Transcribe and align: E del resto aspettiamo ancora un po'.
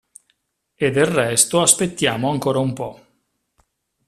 E 0.77 0.89
del 0.89 1.05
resto 1.05 1.61
aspettiamo 1.61 2.31
ancora 2.31 2.57
un 2.57 2.73
po'. 2.73 3.01